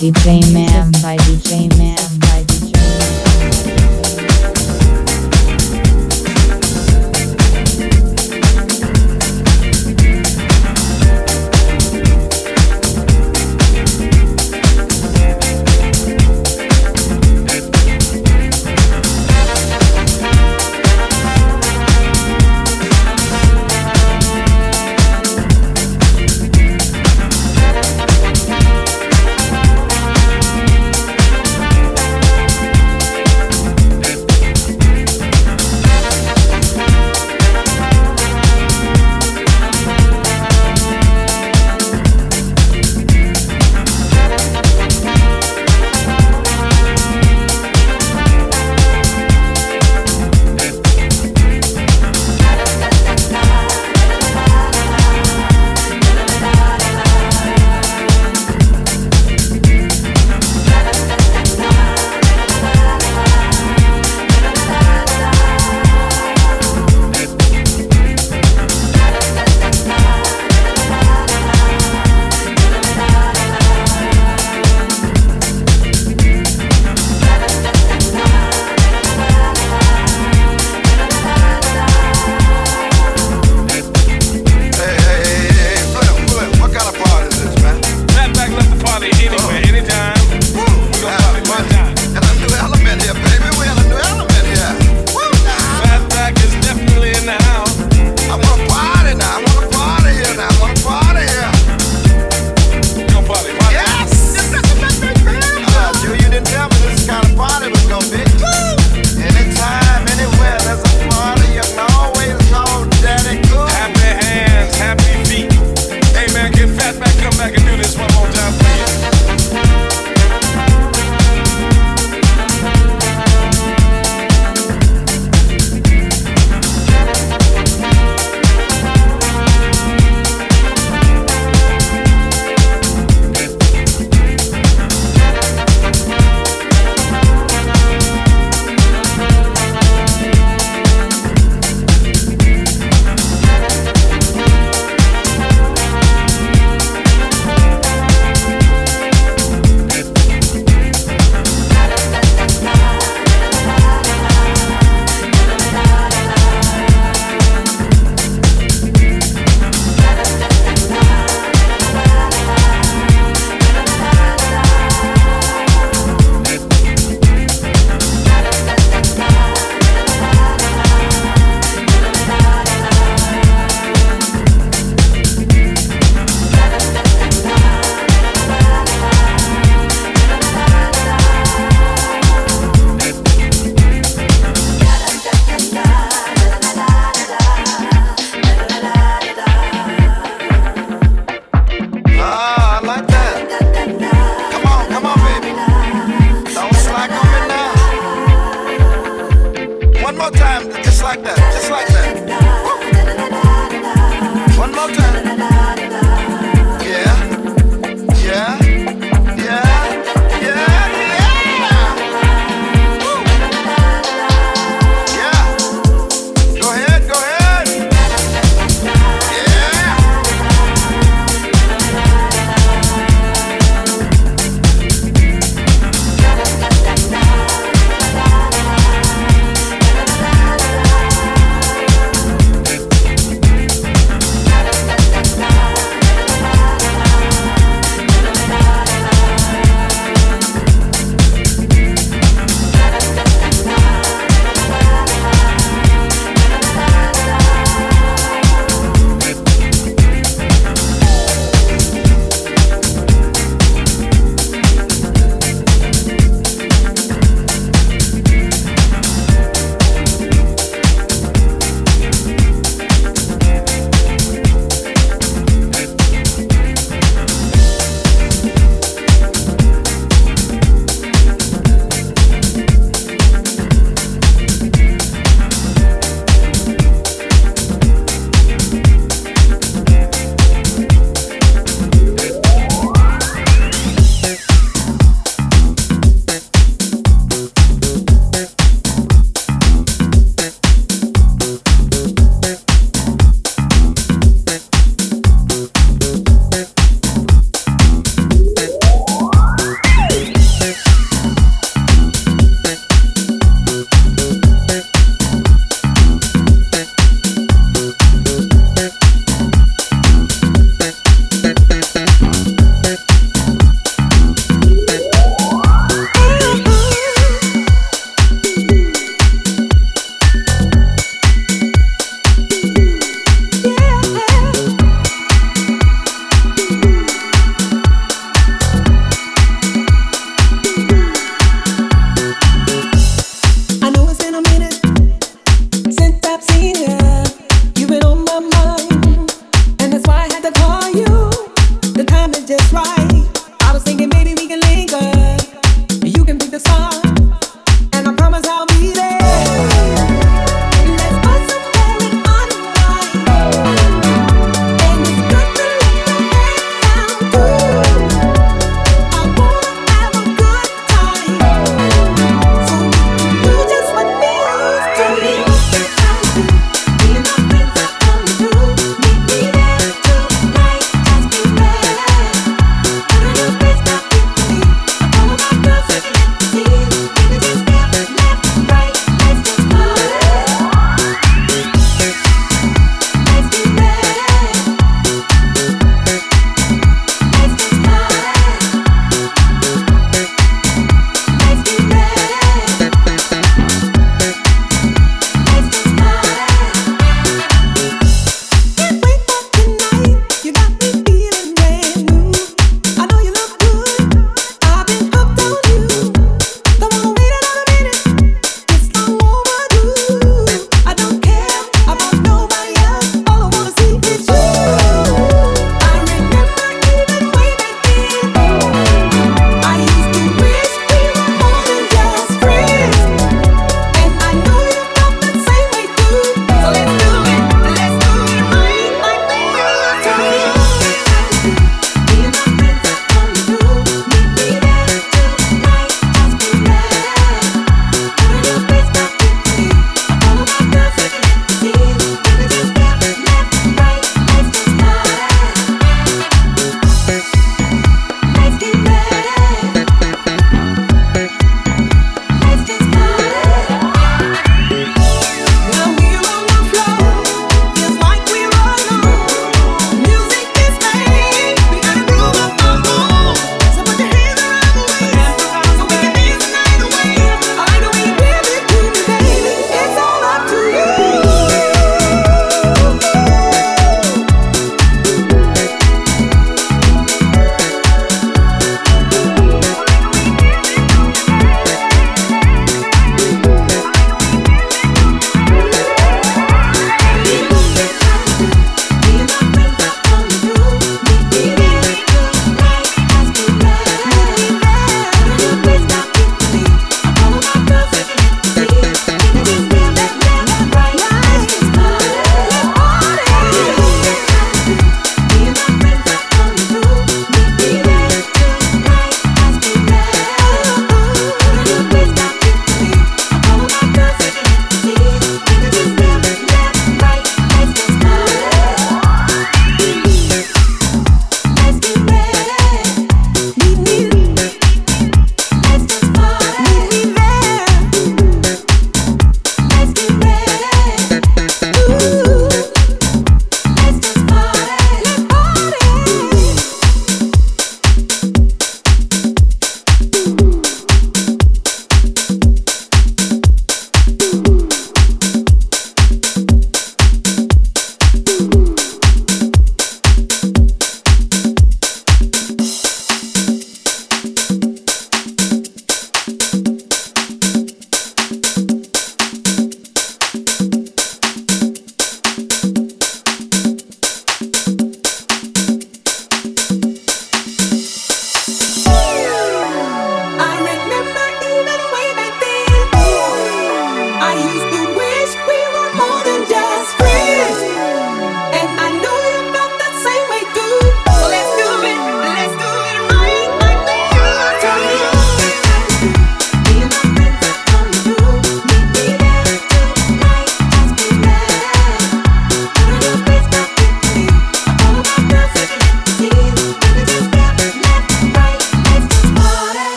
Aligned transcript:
Music 0.00 0.24
by 0.24 0.39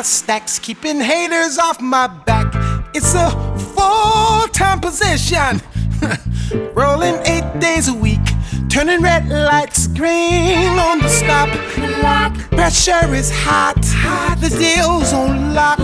my 0.00 0.04
stacks, 0.04 0.58
keeping 0.58 0.98
haters 0.98 1.58
off 1.58 1.78
my 1.78 2.06
back. 2.06 2.48
It's 2.94 3.14
a 3.14 3.28
full 3.74 4.48
time 4.48 4.80
position. 4.80 5.60
Rolling 6.74 7.16
eight 7.26 7.60
days 7.60 7.88
a 7.88 7.92
week, 7.92 8.26
turning 8.70 9.02
red 9.02 9.28
lights 9.28 9.88
green 9.88 10.78
on 10.88 11.00
the 11.00 11.08
stop. 11.10 11.50
Pressure 12.56 13.12
is 13.14 13.30
hot, 13.30 13.84
hot. 13.84 14.38
the 14.40 14.48
deal's 14.48 15.12
on 15.12 15.52
lock. 15.52 15.76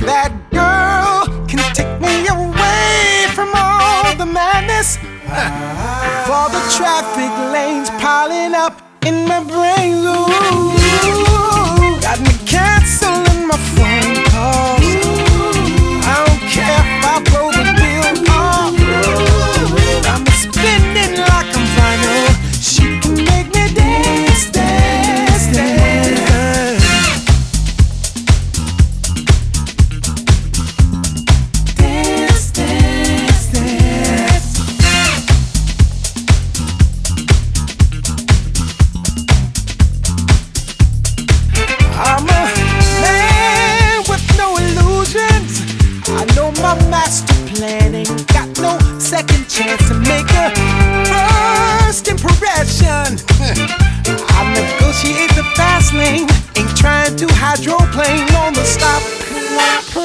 That 0.00 0.32
girl 0.50 1.46
can 1.46 1.60
take 1.74 2.00
me 2.00 2.26
away 2.28 3.26
from 3.34 3.50
all 3.54 4.16
the 4.16 4.24
madness. 4.24 4.96
For 6.26 6.44
the 6.56 6.62
traffic 6.76 7.32
lanes 7.52 7.90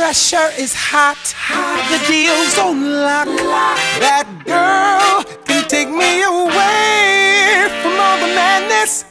Pressure 0.08 0.52
is 0.58 0.74
hot, 0.74 1.18
hot. 1.36 1.84
the 1.92 2.00
deal's 2.08 2.58
on 2.58 3.04
lock. 3.04 3.28
That 4.00 4.24
girl 4.48 5.20
can 5.44 5.68
take 5.68 5.90
me 5.90 6.24
away 6.24 7.68
from 7.84 8.00
all 8.00 8.16
the 8.16 8.32
madness. 8.32 9.04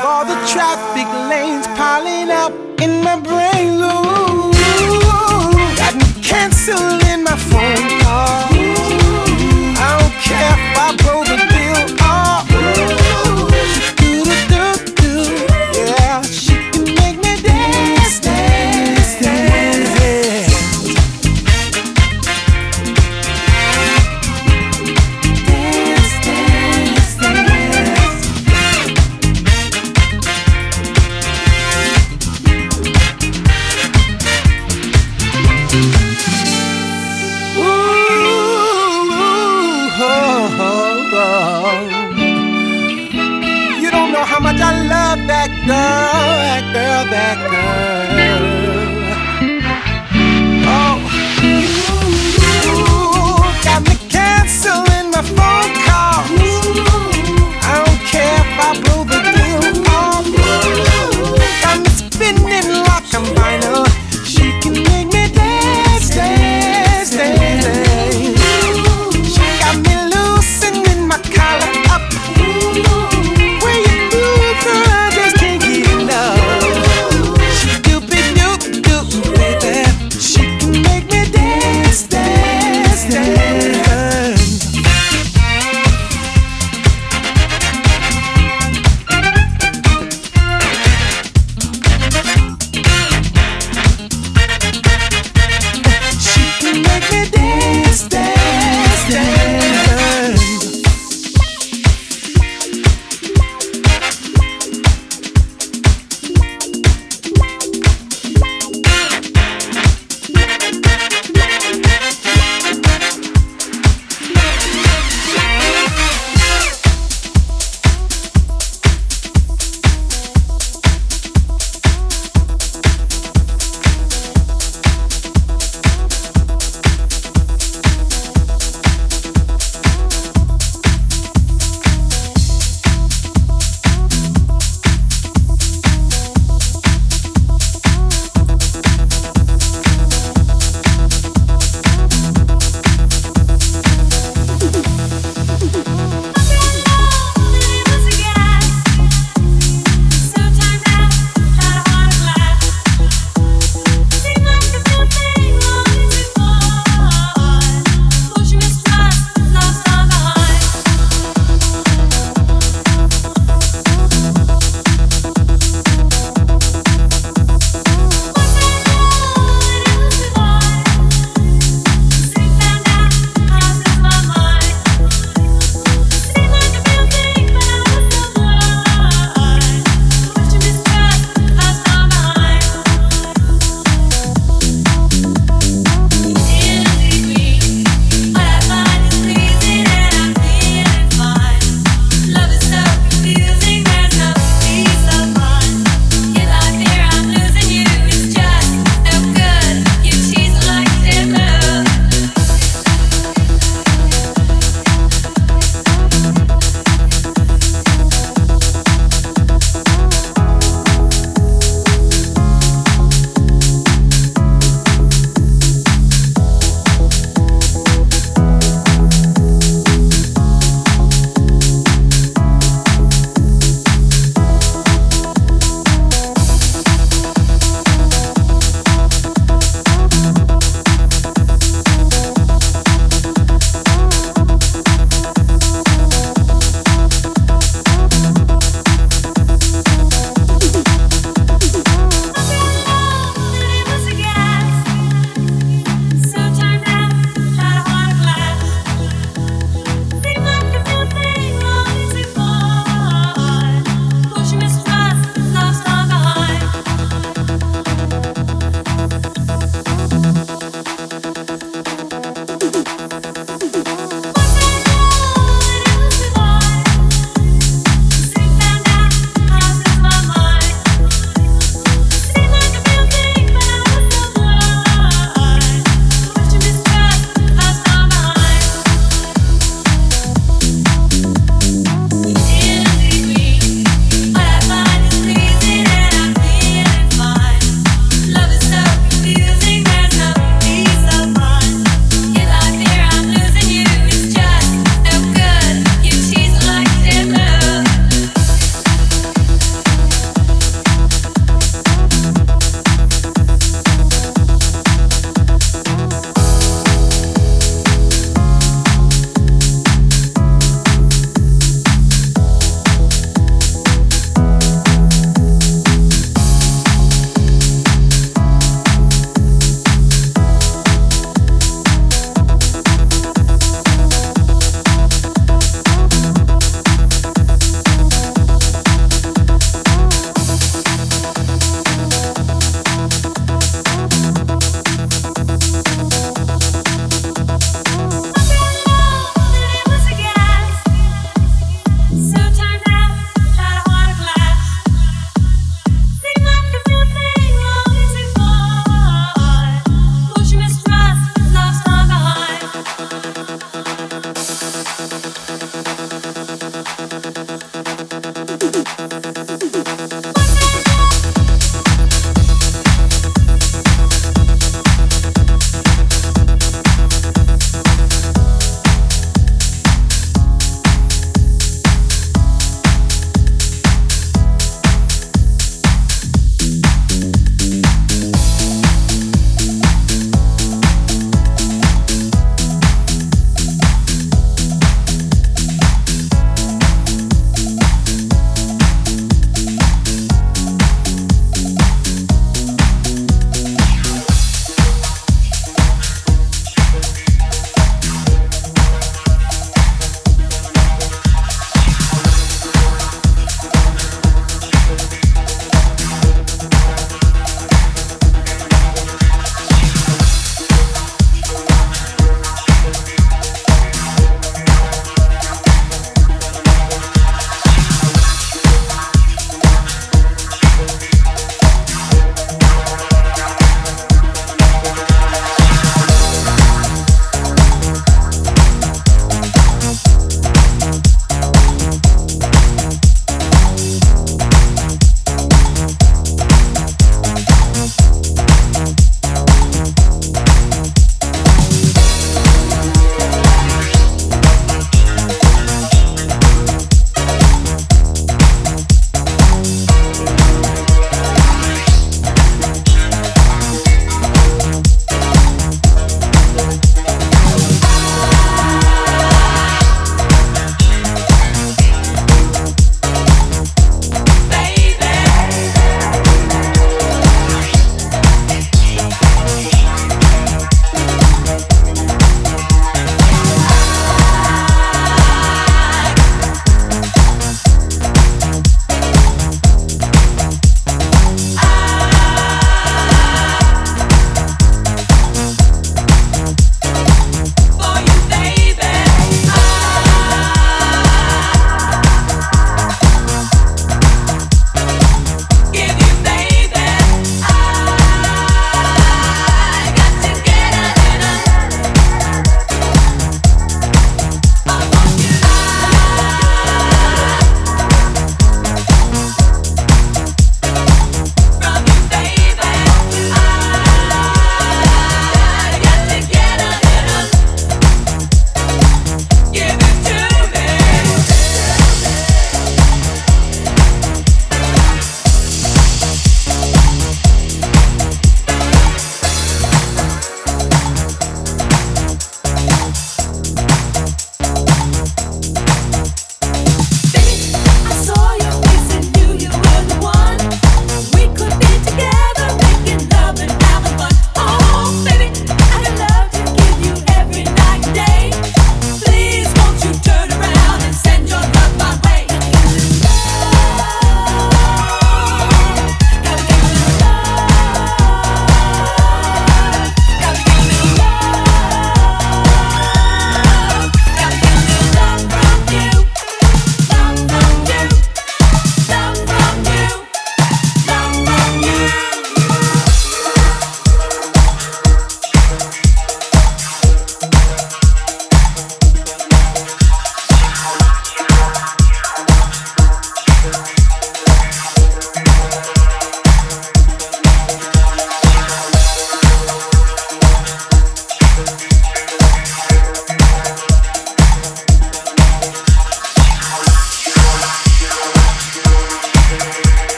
All 0.00 0.24
the 0.24 0.40
traffic 0.48 1.04
lanes 1.28 1.66
piling 1.76 2.30
up 2.30 2.54
in 2.80 3.04
my 3.04 3.20
brain. 3.20 3.84
Ooh, 3.84 4.48
got 5.76 5.94
me 5.94 6.08
canceling 6.22 7.01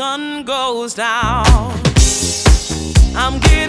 sun 0.00 0.44
goes 0.44 0.94
down. 0.94 1.44
I'm 3.14 3.38
getting 3.40 3.59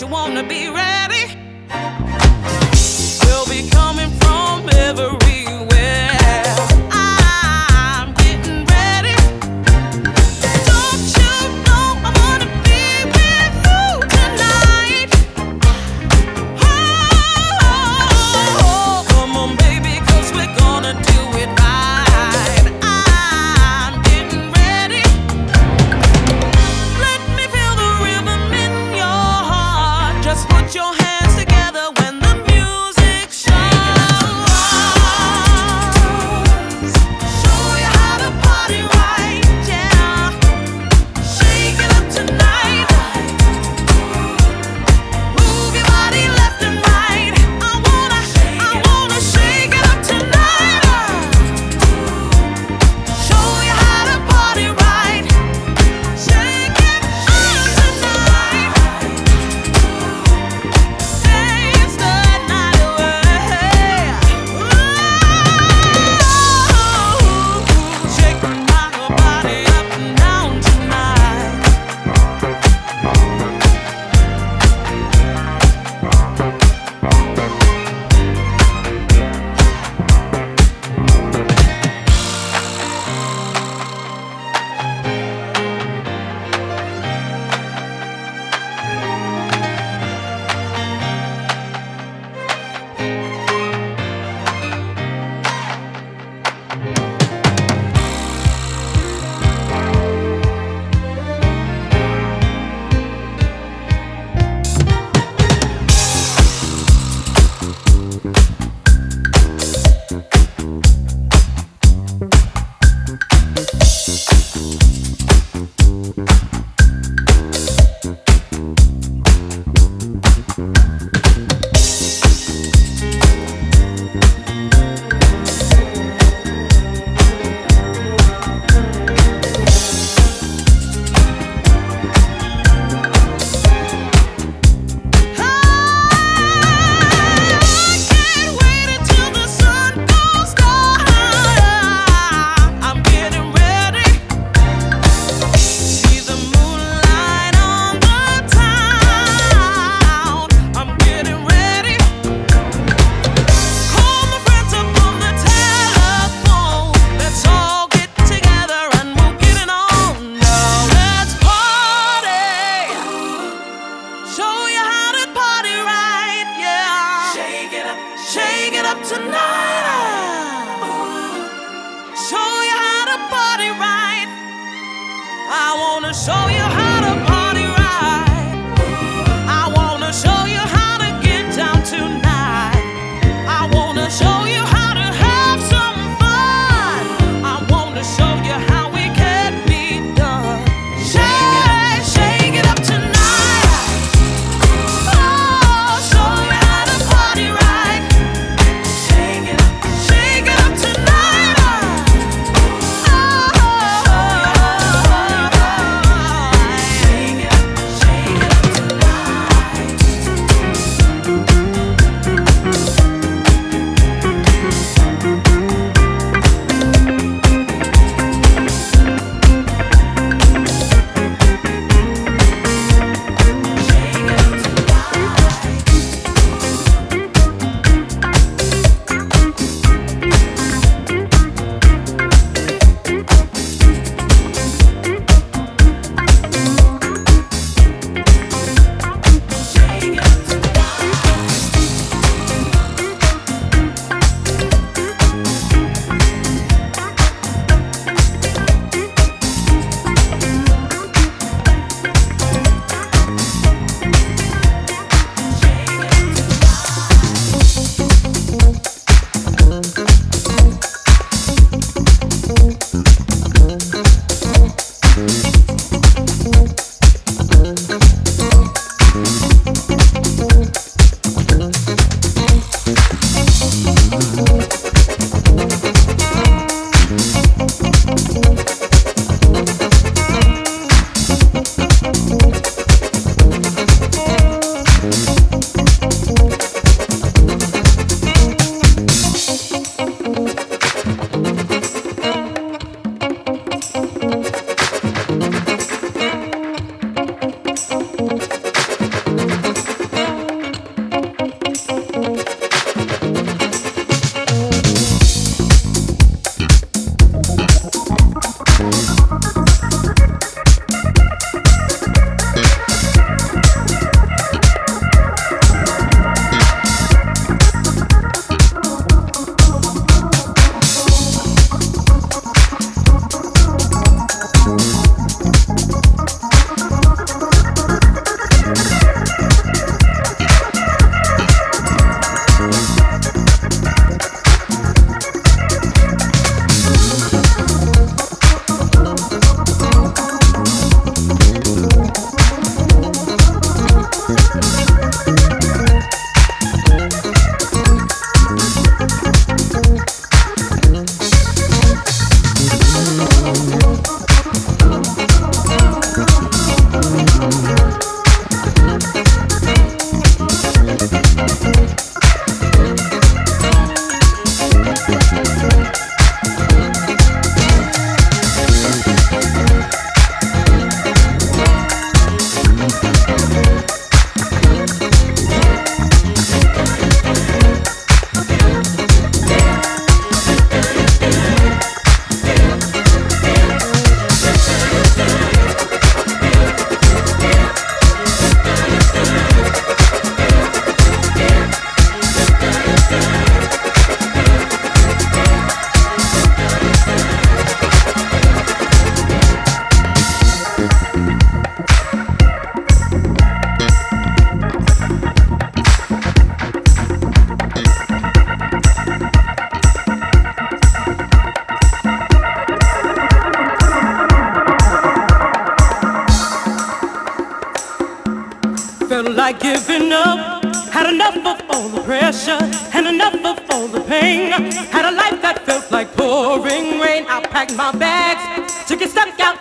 you 0.00 0.06
wanna 0.06 0.42
be 0.42 0.68
ready? 0.68 2.25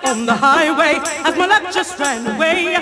On 0.05 0.25
the 0.25 0.35
highway 0.35 0.99
as 1.25 1.35
my 1.35 1.47
luck 1.47 1.73
just 1.73 1.97
ran 1.99 2.25
away. 2.35 2.75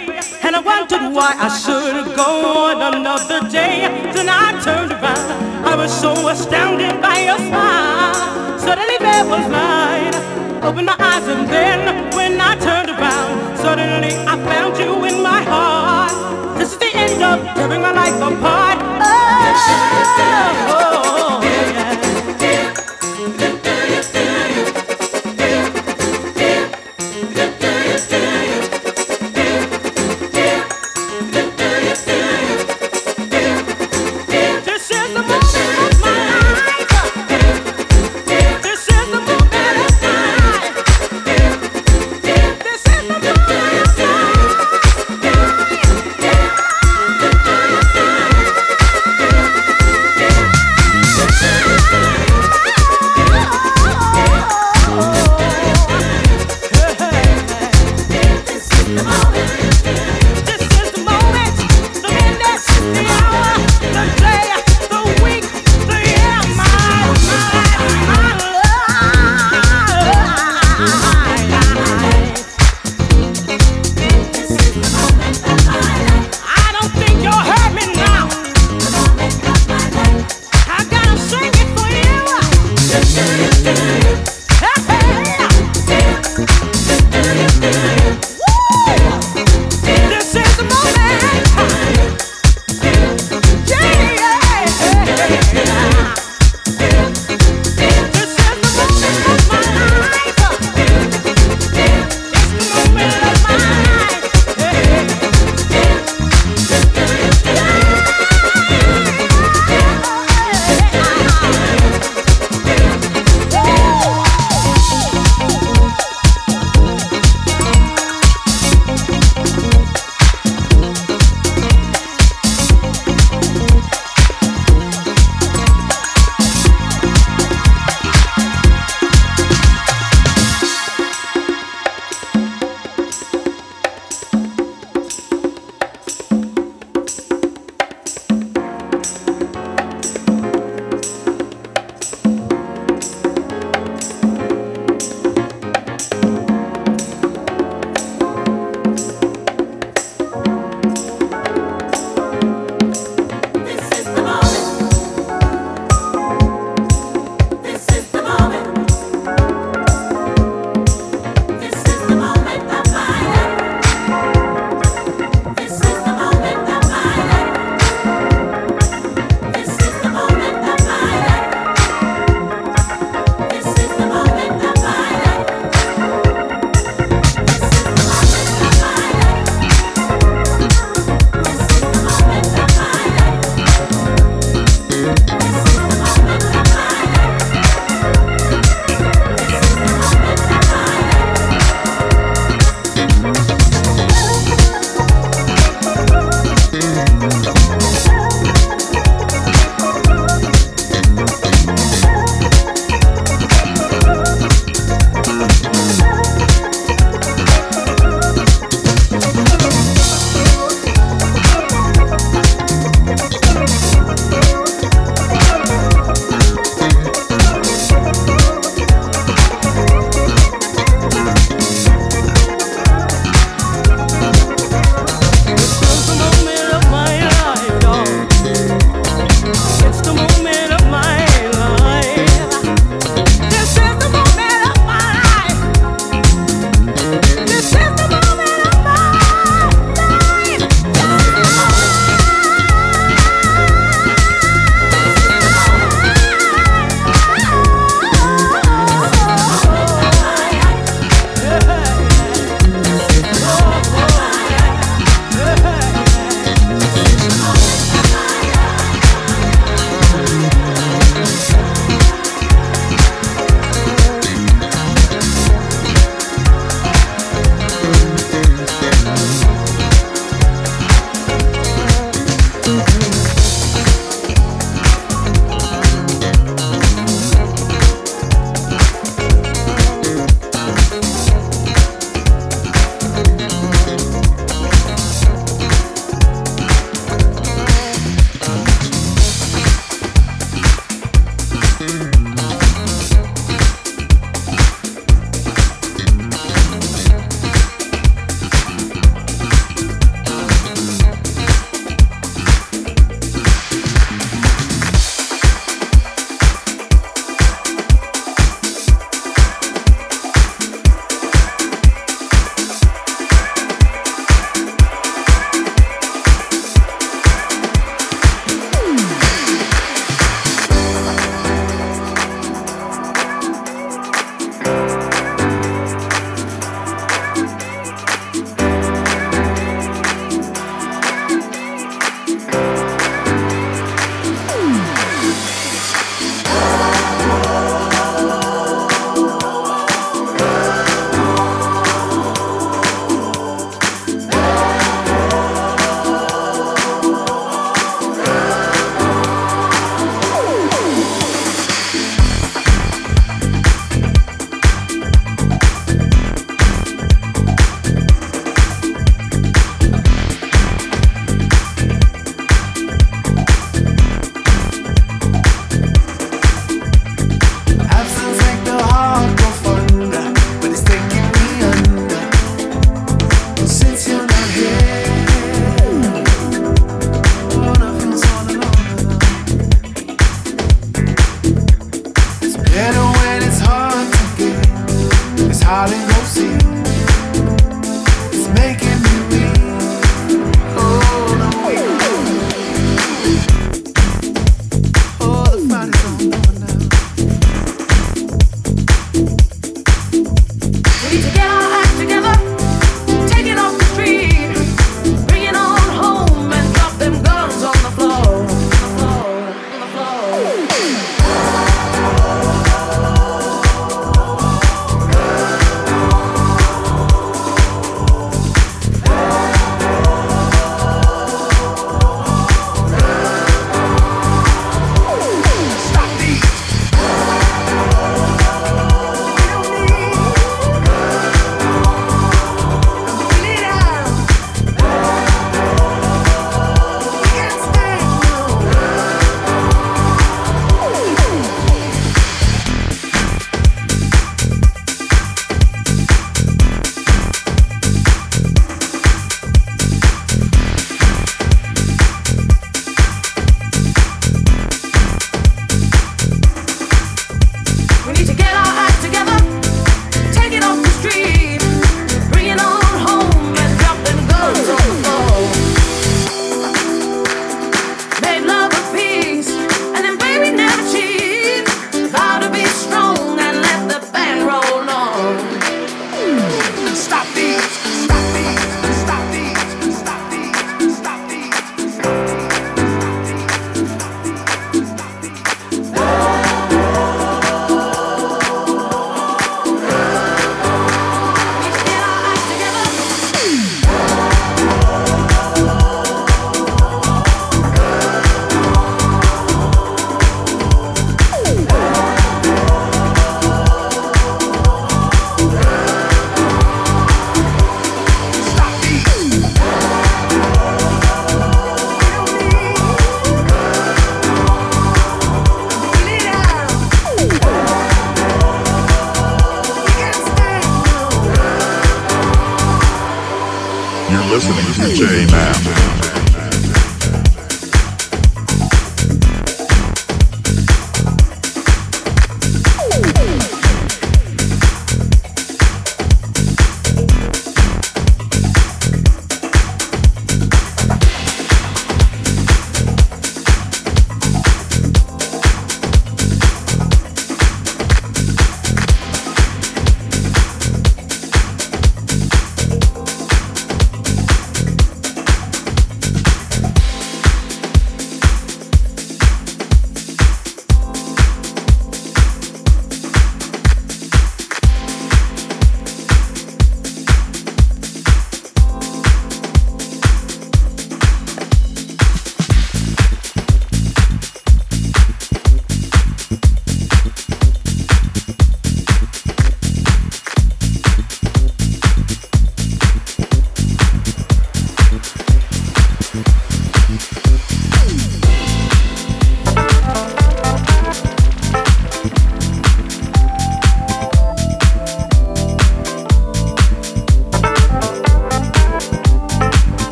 And 0.44 0.56
I 0.56 0.60
wondered 0.60 1.14
why 1.16 1.32
I 1.38 1.50
should 1.64 2.16
go 2.16 2.32
on 2.68 2.95
another 2.95 3.40
day. 3.50 3.88
Then 4.14 4.28
I 4.30 4.60
turned 4.62 4.91
around. 4.91 5.66
I 5.66 5.76
was 5.76 5.91
so 5.91 6.12
astounded 6.28 7.02
by 7.02 7.18
your 7.28 7.38
smile. 7.38 8.60
Suddenly 8.60 8.98
there 9.00 9.26
was 9.26 9.45
light. 9.50 10.16
Opened 10.64 10.88
my 10.88 10.95
eyes 11.00 11.28
and 11.28 11.48
then 11.48 12.16
when 12.16 12.40
I 12.40 12.56
turned 12.56 12.90
around, 12.90 13.58
suddenly 13.58 14.14
I 14.34 14.36
found 14.50 14.78
you 14.78 14.91
in 15.06 15.22
my 15.22 15.41
heart. 15.44 16.58
This 16.58 16.74
is 16.74 16.78
the 16.78 16.91
end 16.94 17.24
of 17.24 17.56
tearing 17.56 17.82
my 17.82 17.91
life 17.91 18.16
apart. 18.16 18.80
Oh, 19.02 20.03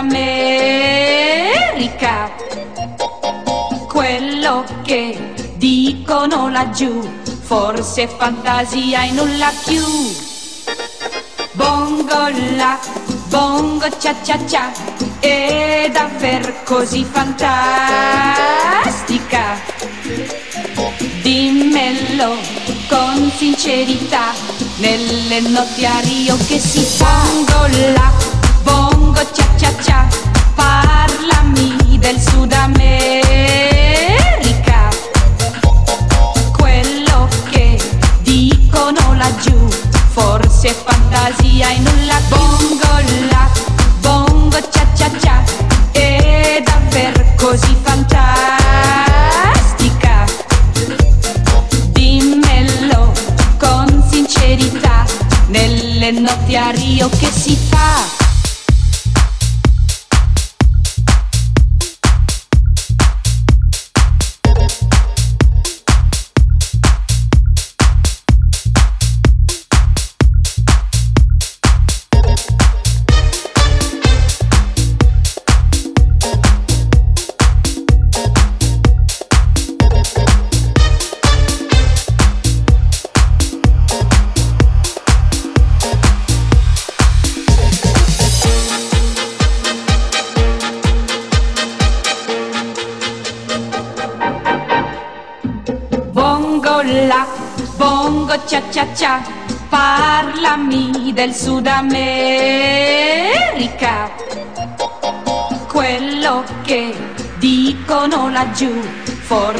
dell'America. 0.00 2.32
Quello 3.86 4.64
che 4.82 5.34
dicono 5.56 6.48
laggiù, 6.48 7.06
forse 7.42 8.08
fantasia 8.08 9.04
e 9.04 9.10
nulla 9.10 9.52
più. 9.66 9.84
Bongo 11.52 12.30
la, 12.56 12.78
bongo 13.28 13.86
cia 13.98 14.14
cia 14.22 14.38
cia, 14.46 14.72
è 15.20 15.90
davvero 15.92 16.54
così 16.64 17.04
fantastica. 17.04 18.38
Dimmelo 21.20 22.38
con 22.88 23.30
sincerità, 23.36 24.32
nelle 24.76 25.40
notti 25.40 25.84
a 25.84 26.00
Rio 26.00 26.38
che 26.46 26.58
si 26.58 26.80
fa. 26.80 27.20
Bongo 27.24 27.66
la, 27.92 28.10
bongo 28.62 29.20
cia 29.32 29.49
del 31.98 32.18
Sud 32.18 32.52
America. 32.52 32.88
Quello 36.56 37.28
che 37.50 37.78
dicono 38.22 39.14
laggiù, 39.14 39.68
forse 40.08 40.72
fantasia 40.72 41.70
e 41.70 41.78
nulla 41.78 42.20
più. 42.28 42.79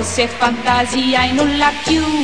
se 0.02 0.28
fantasia 0.28 1.26
e 1.26 1.32
nulla 1.32 1.72
chiude 1.82 2.19